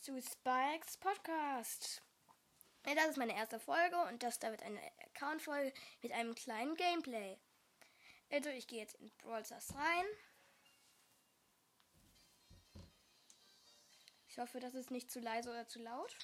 [0.00, 2.02] zu Spikes Podcast.
[2.84, 7.38] Das ist meine erste Folge und das da wird eine Account-Folge mit einem kleinen Gameplay.
[8.30, 10.06] Also ich gehe jetzt in Brawl Stars rein.
[14.28, 16.16] Ich hoffe, das ist nicht zu leise oder zu laut.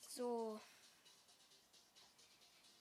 [0.00, 0.58] So.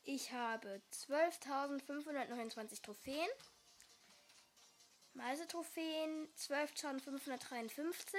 [0.03, 3.27] Ich habe 12.529 Trophäen.
[5.15, 8.17] Meiste Trophäen 12.553.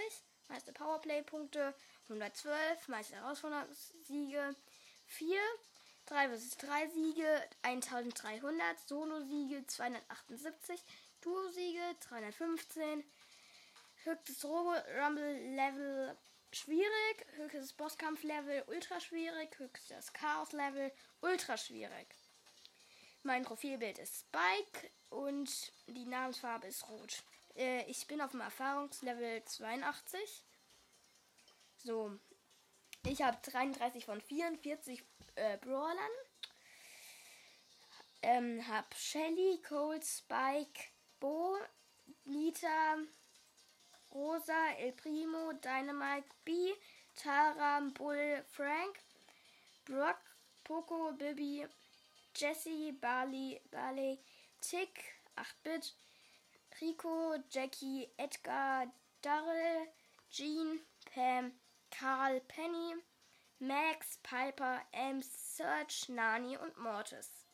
[0.48, 1.74] Meiste Powerplay-Punkte
[2.08, 2.88] 112.
[2.88, 4.56] Meiste Herausforderungssiege
[5.06, 5.38] 4.
[6.06, 8.80] 3 vs 3 Siege 1300.
[8.88, 10.82] Solo-Siege 278.
[11.20, 13.04] Duo-Siege 315.
[14.04, 16.16] Höchstes Rumble-Level
[16.50, 17.26] schwierig.
[17.34, 19.58] Höchstes Bosskampf-Level ultra schwierig.
[19.58, 20.90] Höchstes Chaos-Level
[21.20, 22.15] ultra schwierig.
[23.26, 27.24] Mein Profilbild ist Spike und die Namensfarbe ist rot.
[27.56, 30.44] Äh, ich bin auf dem Erfahrungslevel 82.
[31.78, 32.16] So.
[33.04, 35.02] Ich habe 33 von 44
[35.34, 35.98] äh, Brawlern.
[38.22, 40.84] Ähm, hab Shelly, Cold, Spike,
[41.18, 41.56] Bo,
[42.26, 42.96] Nita,
[44.14, 46.72] Rosa, El Primo, Dynamite, B,
[47.16, 49.00] Tara, Bull, Frank,
[49.84, 50.20] Brock,
[50.62, 51.66] Poco, Bibi,
[52.36, 54.18] Jesse, Barley, Barley,
[54.60, 55.02] Tick,
[55.38, 55.94] 8-Bit,
[56.80, 58.86] Rico, Jackie, Edgar,
[59.22, 59.86] Darrell,
[60.30, 60.80] Jean,
[61.14, 61.52] Pam,
[61.90, 62.94] Carl, Penny,
[63.58, 67.46] Max, Piper, Ems, Serge, Nani und Mortis.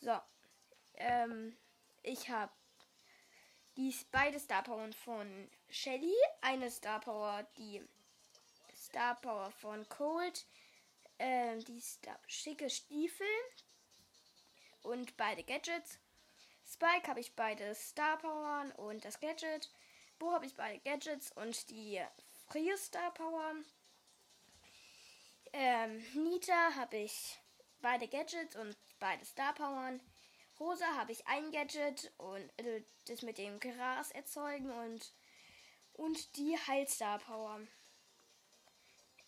[0.00, 0.18] So,
[0.96, 1.56] ähm,
[2.02, 2.52] ich habe
[3.76, 7.82] die beide Star Power von Shelly, eine Star Power, die
[8.76, 10.44] Star Power von Cold,
[11.20, 11.82] äh, die
[12.26, 13.26] schicke Stiefel
[14.82, 15.98] und beide Gadgets.
[16.66, 19.70] Spike habe ich beide Star Power und das Gadget.
[20.18, 22.00] Bo habe ich beide Gadgets und die
[22.48, 23.54] Frie Star Power.
[25.52, 27.38] Ähm, Nita habe ich
[27.80, 30.00] beide Gadgets und beide Star Powern.
[30.58, 35.12] Rosa habe ich ein Gadget und also das mit dem Gras erzeugen und,
[35.94, 37.60] und die Heilstar Power.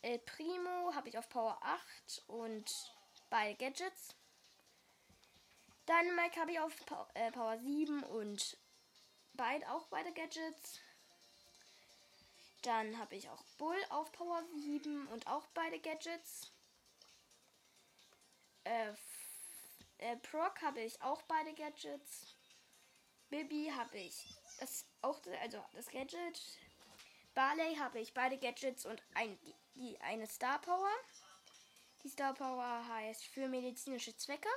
[0.02, 2.92] El Primo habe ich auf Power 8 und
[3.30, 4.16] beide Gadgets.
[5.88, 6.74] Dynamite habe ich auf
[7.14, 8.56] äh, Power 7 und
[9.34, 10.80] beide auch beide Gadgets.
[12.62, 16.52] Dann habe ich auch Bull auf Power 7 und auch beide Gadgets.
[18.64, 18.92] Äh,
[19.98, 22.34] äh, Proc habe ich auch beide Gadgets.
[23.30, 26.40] Bibi habe ich das auch also das Gadget.
[27.34, 29.38] Barley habe ich beide Gadgets und ein,
[29.74, 30.90] die, eine Star Power.
[32.02, 34.48] Die Star Power heißt für medizinische Zwecke.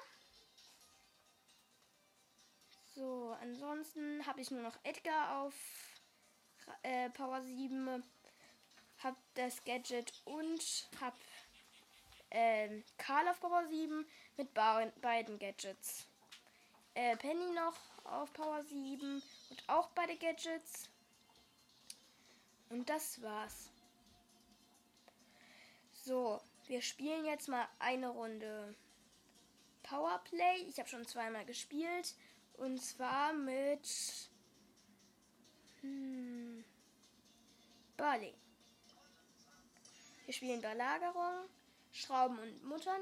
[2.95, 5.53] So, ansonsten habe ich nur noch Edgar auf
[6.83, 8.03] äh, Power 7.
[9.03, 11.15] Hab das Gadget und hab
[12.29, 14.05] äh, Karl auf Power 7
[14.37, 16.07] mit beiden Gadgets.
[16.93, 20.89] Äh, Penny noch auf Power 7 und auch beide Gadgets.
[22.69, 23.69] Und das war's.
[26.05, 28.75] So, wir spielen jetzt mal eine Runde
[29.81, 30.57] Powerplay.
[30.69, 32.13] Ich habe schon zweimal gespielt.
[32.57, 33.89] Und zwar mit
[35.81, 36.63] hm,
[37.97, 38.35] Barley.
[40.25, 41.49] Wir spielen Belagerung,
[41.91, 43.01] Schrauben und Muttern.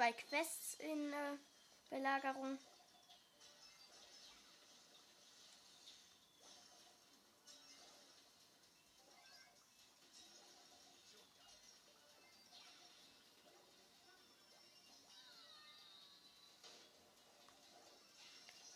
[0.00, 1.36] Zwei Quests in äh,
[1.90, 2.58] Belagerung.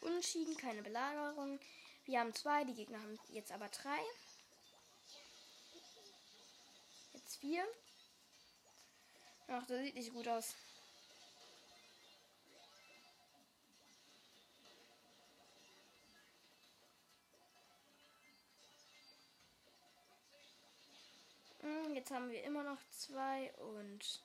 [0.03, 1.59] Unentschieden, keine Belagerung.
[2.05, 3.99] Wir haben zwei, die Gegner haben jetzt aber drei.
[7.15, 7.65] Jetzt vier.
[9.49, 10.55] Ach, das sieht nicht gut aus.
[21.95, 24.21] Jetzt haben wir immer noch zwei und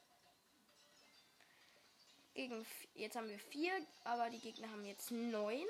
[2.34, 2.66] gegen
[2.96, 5.66] jetzt haben wir vier, aber die Gegner haben jetzt neun.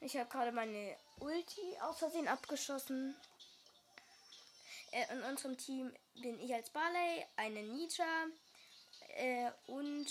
[0.00, 3.16] Ich habe gerade meine Ulti aus Versehen abgeschossen.
[4.92, 8.26] Äh, in unserem Team bin ich als Barley, eine Nita,
[9.16, 10.06] Äh, und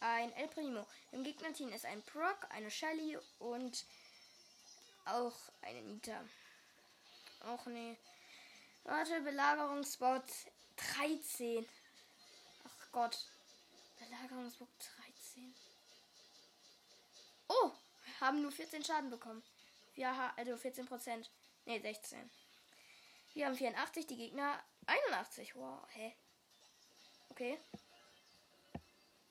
[0.00, 0.86] ein El Primo.
[1.12, 3.84] Im Gegnerteam ist ein Brock, eine Shelly und
[5.04, 6.24] auch eine Nita.
[7.40, 7.96] Auch ne.
[8.84, 10.24] Warte, Belagerungsbot
[10.96, 11.66] 13.
[12.64, 13.26] Ach Gott.
[13.98, 14.68] Belagerungsbot
[15.34, 15.54] 13.
[17.48, 17.72] Oh,
[18.20, 19.42] haben nur 14 Schaden bekommen.
[19.96, 21.30] Haben also 14 Prozent.
[21.64, 22.30] Ne, 16.
[23.34, 25.54] Wir haben 84, die Gegner 81.
[25.56, 26.14] Wow, hä?
[27.30, 27.58] Okay.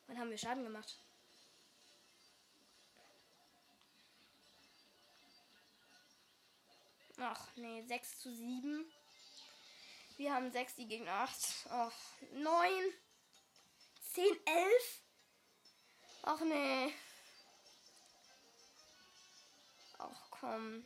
[0.07, 0.97] Wann haben wir Schaden gemacht?
[7.19, 8.85] Ach, nee, 6 zu 7.
[10.17, 11.67] Wir haben 6, die Gegner 8.
[11.69, 11.93] Ach,
[12.33, 12.93] 9.
[14.13, 15.01] 10, 11.
[16.23, 16.93] Ach, nee.
[19.97, 20.85] Ach, komm.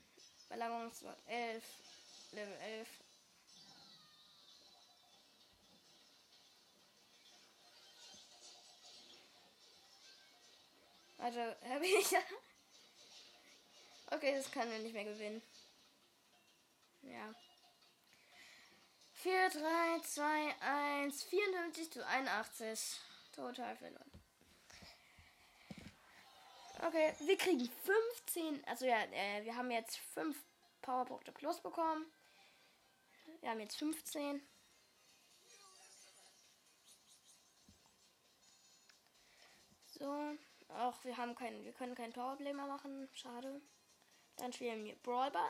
[0.50, 1.63] Belagerungswort 11.
[2.31, 2.88] Level 11.
[11.21, 12.19] Also, habe ich ja.
[14.09, 15.41] Okay, das kann wir nicht mehr gewinnen.
[17.03, 17.33] Ja.
[19.13, 23.00] 4, 3, 2, 1, 54 zu 81.
[23.35, 24.12] Total verloren.
[26.79, 27.69] Okay, wir kriegen
[28.25, 28.65] 15.
[28.65, 30.35] Also ja, äh, wir haben jetzt 5
[30.81, 32.12] Powerpunkte plus bekommen.
[33.41, 34.41] Wir haben jetzt 15.
[40.00, 40.35] So.
[40.77, 43.09] Auch wir haben keinen, wir können kein Powerplay machen.
[43.13, 43.62] Schade.
[44.38, 45.50] Dann spielen wir Brawlball.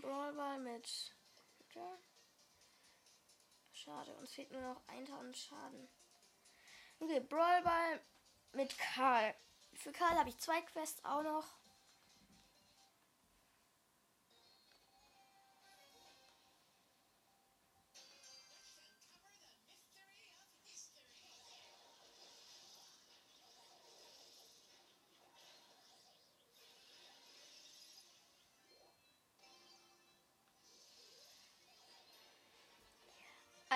[0.00, 1.14] Brawlball mit.
[1.74, 1.98] Ja.
[3.72, 5.88] Schade, uns fehlt nur noch 1000 Schaden.
[7.00, 8.00] Okay, Brawlball
[8.52, 9.34] mit Karl.
[9.74, 11.58] Für Karl habe ich zwei Quests auch noch.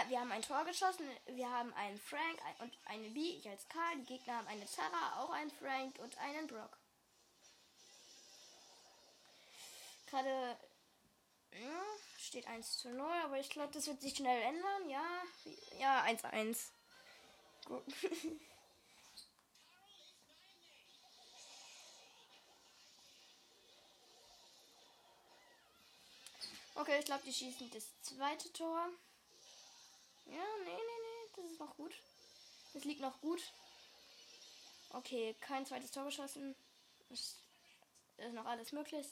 [0.08, 1.06] Wir haben ein Tor geschossen.
[1.26, 3.36] Wir haben einen Frank und eine B.
[3.36, 3.98] Ich als Karl.
[3.98, 6.78] Die Gegner haben eine Tara, auch einen Frank und einen Brock.
[10.06, 10.56] Gerade
[11.52, 11.82] ja,
[12.18, 14.88] steht 1 zu 0, aber ich glaube, das wird sich schnell ändern.
[14.88, 15.22] Ja,
[15.78, 16.72] ja, 1 1.
[17.64, 17.84] Gut.
[26.74, 28.88] okay, ich glaube, die schießen das zweite Tor.
[30.26, 31.30] Ja, nee, nee, nee.
[31.36, 31.94] Das ist noch gut.
[32.72, 33.40] Das liegt noch gut.
[34.90, 36.54] Okay, kein zweites Tor geschossen.
[37.08, 37.36] Ist,
[38.18, 39.06] ist noch alles möglich.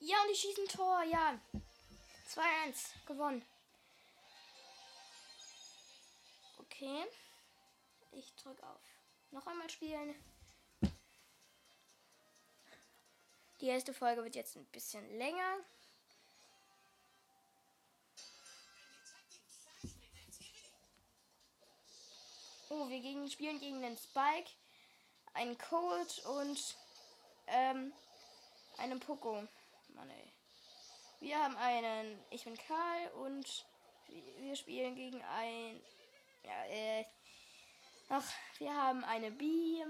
[0.00, 1.38] Ja, und die schießen Tor, ja.
[2.28, 3.44] 2-1, gewonnen.
[6.58, 7.04] Okay.
[8.12, 8.99] Ich drück auf
[9.30, 10.14] noch einmal spielen.
[13.60, 15.58] Die erste Folge wird jetzt ein bisschen länger.
[22.70, 24.50] Oh, wir gegen, spielen gegen den Spike,
[25.34, 26.76] einen Cold und
[27.48, 27.92] ähm,
[28.78, 29.46] einen Poco.
[29.88, 30.32] Mann, ey.
[31.18, 33.66] Wir haben einen, ich bin Karl und
[34.38, 35.82] wir spielen gegen ein,
[36.44, 37.04] ja, äh,
[38.12, 38.24] Ach,
[38.58, 39.80] wir haben eine B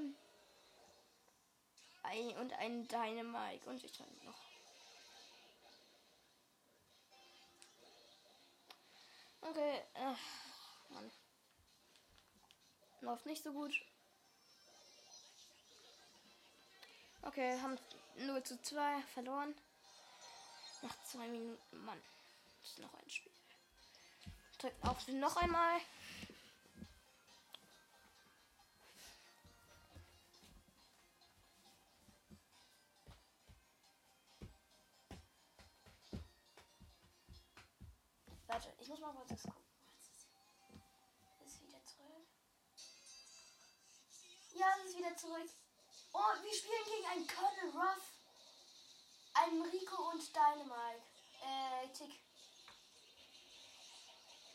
[2.03, 4.35] ein, und einen Dynamite und ich noch.
[9.41, 10.19] Okay, ach,
[10.91, 11.11] Mann.
[13.01, 13.73] Läuft nicht so gut.
[17.23, 17.79] Okay, haben
[18.17, 19.55] 0 zu 2 verloren.
[20.83, 21.85] Nach zwei Minuten.
[21.85, 22.03] Mann.
[22.63, 23.33] Ist noch ein Spiel.
[24.59, 25.81] Drückt auf noch einmal.
[38.51, 39.63] Warte, ich muss mal kurz das gucken.
[41.47, 42.27] Ist wieder zurück.
[44.55, 45.49] Ja, es ist wieder zurück.
[46.13, 48.03] Oh, wir spielen gegen einen Colonel Ruff.
[49.35, 51.03] Einen Rico und Dynamite.
[51.43, 52.21] Äh, Tick.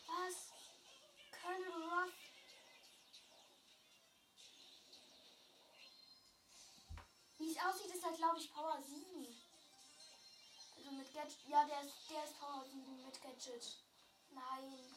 [0.06, 0.52] Was?
[1.40, 2.12] Colonel Ruff?
[7.38, 9.42] Wie es aussieht, ist halt, glaube ich, Power 7.
[10.76, 11.48] Also mit Gadget.
[11.48, 13.85] Ja, der ist, der ist Power 7 mit Gadget.
[14.36, 14.96] Nein.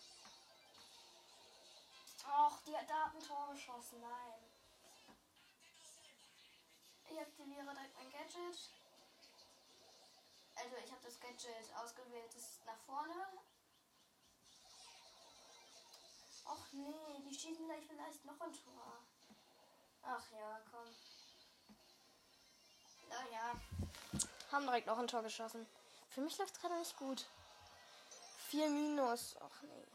[2.29, 4.01] Och, die hat da ein Tor geschossen.
[4.01, 4.43] Nein.
[7.10, 8.69] Ich aktiviere direkt mein Gadget.
[10.55, 13.27] Also ich habe das Gadget ausgewählt, das ist nach vorne.
[16.46, 18.98] Och nee, die schießen gleich vielleicht noch ein Tor.
[20.03, 20.96] Ach ja, komm.
[23.10, 23.55] Naja.
[24.51, 25.65] Haben direkt noch ein Tor geschossen.
[26.10, 27.25] Für mich läuft es gerade nicht gut.
[28.51, 29.36] 4 Minus.
[29.39, 29.86] Ach nee.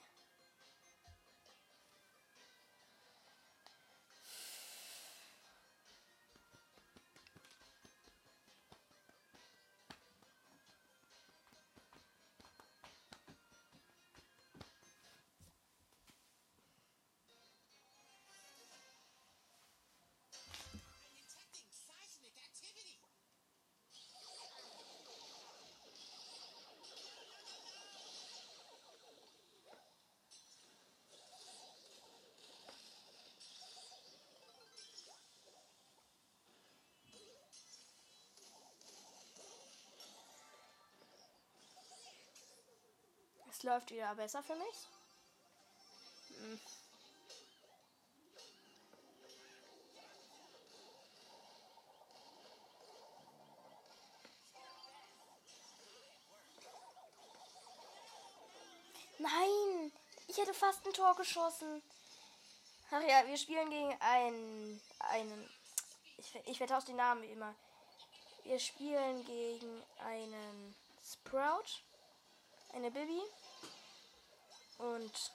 [43.64, 44.88] Läuft wieder besser für mich.
[46.38, 46.60] Hm.
[59.18, 59.92] Nein,
[60.28, 61.82] ich hätte fast ein Tor geschossen.
[62.90, 65.50] Ach ja, wir spielen gegen einen, einen,
[66.18, 67.54] ich, ich vertausche den Namen wie immer.
[68.44, 71.80] Wir spielen gegen einen Sprout,
[72.74, 73.22] eine Bibi
[74.78, 75.32] und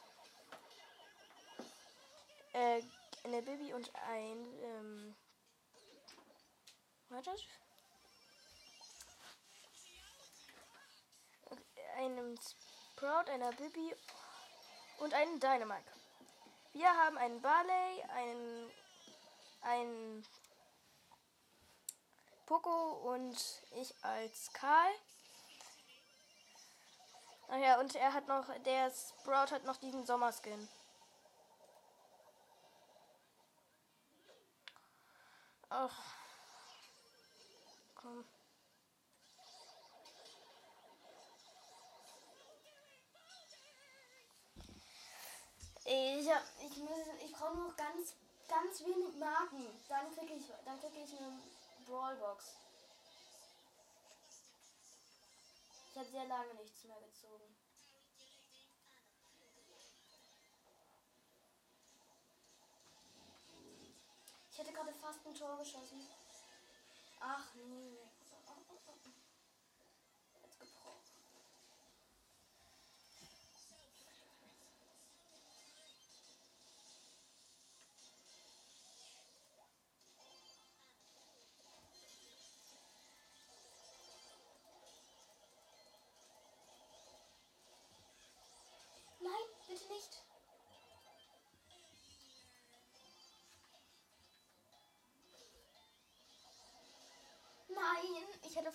[2.53, 2.81] äh,
[3.23, 5.15] eine Bibi und ein ähm,
[7.09, 7.35] warte
[11.97, 13.93] einem Sprout, einer Bibi
[14.99, 15.91] und einen Dynamite.
[16.73, 18.71] Wir haben einen Barley, einen
[19.61, 20.25] ein
[22.45, 23.37] Poco und
[23.75, 24.91] ich als Karl.
[27.51, 30.69] Ach ja, und er hat noch, der Sprout hat noch diesen Sommerskin.
[35.69, 36.03] Ach.
[37.95, 38.23] Komm.
[45.85, 48.13] Ich, hab, ich, muss, ich brauche noch ganz,
[48.47, 49.65] ganz wenig Marken.
[49.87, 51.39] Dann kriege ich, dann krieg ich eine
[51.87, 52.57] Brawlbox.
[55.71, 57.55] Ich habe sehr lange nichts mehr gezogen.
[64.49, 66.07] Ich hätte gerade fast ein Tor geschossen.
[67.19, 67.97] Ach nee.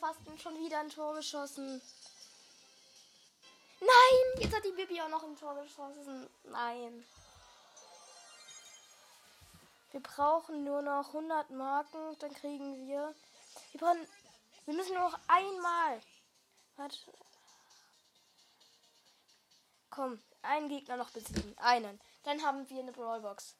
[0.04, 1.80] Fast schon wieder ein Tor geschossen.
[3.80, 6.28] Nein, jetzt hat die Bibi auch noch ein Tor geschossen.
[6.44, 7.06] Nein.
[9.92, 13.14] Wir brauchen nur noch 100 Marken, dann kriegen wir.
[13.72, 14.06] Wir brauchen.
[14.66, 16.00] Wir müssen nur noch einmal.
[16.76, 16.98] Warte.
[19.88, 21.56] Komm, einen Gegner noch besiegen.
[21.58, 21.98] Einen.
[22.24, 23.56] Dann haben wir eine Brawlbox.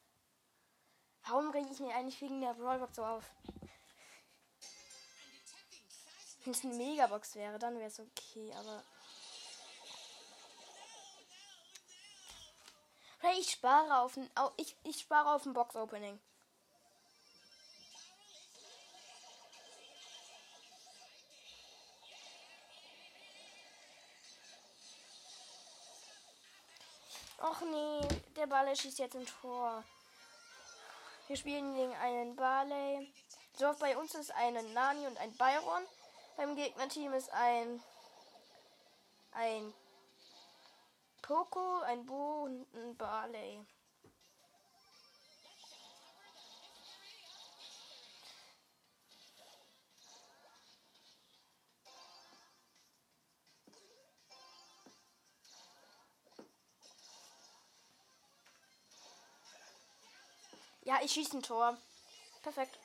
[1.27, 3.31] Warum rege ich mich eigentlich wegen der Brawlbox so auf?
[6.45, 8.85] Wenn es eine Megabox wäre, dann wäre es okay, aber.
[13.39, 14.31] Ich spare auf ein.
[14.59, 16.21] Ich, ich spare auf ein Box-Opening.
[27.39, 29.83] Och nee, der Barley schießt jetzt ein Tor.
[31.27, 33.13] Wir spielen gegen einen Barley.
[33.59, 35.87] So, bei uns ist ein Nani und ein Byron.
[36.37, 37.81] Beim Gegnerteam ist ein
[39.33, 39.73] ein
[41.23, 43.65] Poco, ein Bo und ein Barley.
[60.83, 61.79] Ja, ich schieße ein Tor.
[62.43, 62.79] Perfekt.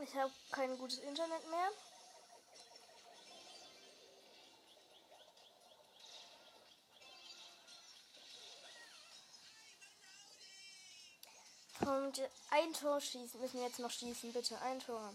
[0.00, 1.70] Ich habe kein gutes Internet mehr.
[11.80, 13.40] Kommt ein Tor schießen.
[13.40, 14.60] Müssen wir jetzt noch schießen, bitte.
[14.60, 15.12] Ein Tor.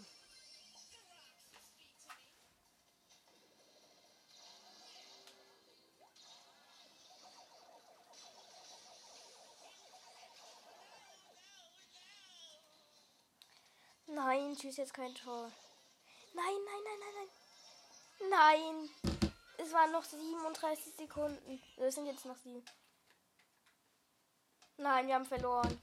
[14.54, 15.50] Nein, tschüss, jetzt kein Tor.
[16.32, 18.88] Nein, nein, nein, nein, nein.
[19.00, 19.20] Nein.
[19.58, 21.60] Es waren noch 37 Sekunden.
[21.76, 22.64] Es sind jetzt noch sieben.
[24.76, 25.82] Nein, wir haben verloren.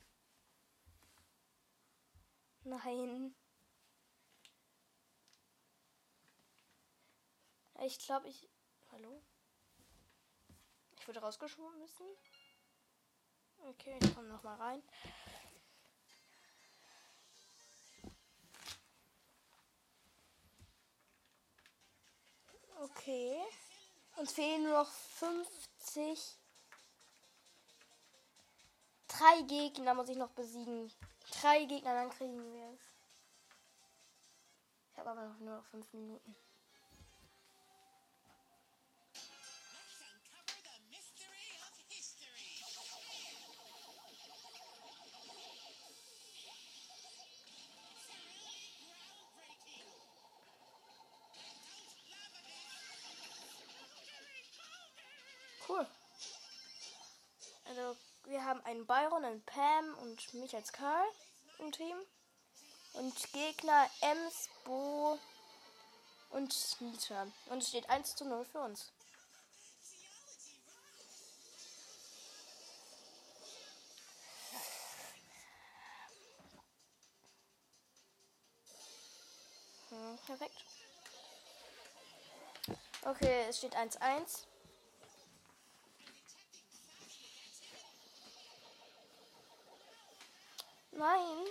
[2.64, 3.36] Nein.
[7.82, 8.48] Ich glaube, ich.
[8.94, 9.22] Hallo?
[10.98, 12.06] Ich wurde rausgeschoben müssen.
[13.68, 14.82] Okay, ich komme noch mal rein.
[22.84, 23.38] Okay.
[24.18, 26.38] Uns fehlen nur noch 50.
[29.08, 30.92] Drei Gegner muss ich noch besiegen.
[31.42, 32.82] Drei Gegner, dann kriegen wir es.
[34.92, 36.36] Ich habe aber noch nur noch fünf Minuten.
[58.72, 61.06] Einen Byron, einen Pam und mich als Karl
[61.60, 61.98] im Team.
[62.94, 65.18] Und Gegner Ems, Bo
[66.32, 67.28] und Nita.
[67.48, 68.92] Und es steht 1 zu 0 für uns.
[79.90, 80.66] Hm, perfekt.
[83.04, 84.51] Okay, es steht 1-1.
[90.92, 91.48] Nein.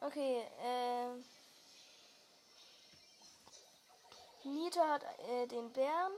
[0.00, 1.22] Okay, äh.
[4.44, 6.12] Nita hat äh, den Bären.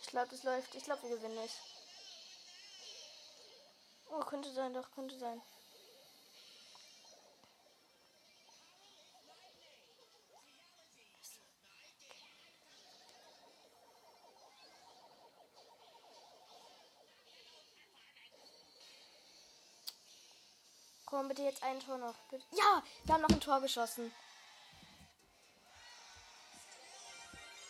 [0.00, 0.74] Ich glaube, das läuft.
[0.74, 1.54] Ich glaube, wir gewinnen nicht.
[4.08, 5.42] Oh, könnte sein, doch, könnte sein.
[21.06, 22.14] Komm, bitte jetzt ein Tor noch.
[22.30, 22.44] Bitte.
[22.50, 24.12] Ja, wir haben noch ein Tor geschossen.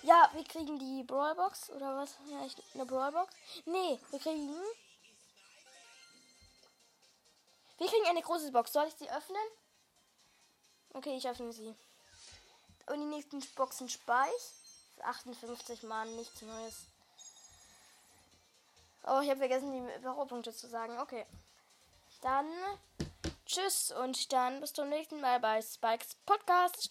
[0.03, 2.17] Ja, wir kriegen die Brawlbox oder was?
[2.31, 3.35] Ja, ich, eine Brawlbox.
[3.67, 4.55] Nee, wir kriegen.
[7.79, 8.73] Wir kriegen eine große Box.
[8.73, 9.47] Soll ich sie öffnen?
[10.95, 11.75] Okay, ich öffne sie.
[12.87, 15.05] Und die nächsten Boxen spare ich.
[15.05, 16.87] 58 Mann, nichts Neues.
[19.05, 20.99] Oh, ich habe vergessen, die Büropunkte zu sagen.
[21.01, 21.27] Okay.
[22.23, 22.47] Dann
[23.47, 26.91] Tschüss und dann bis zum nächsten Mal bei Spikes Podcast.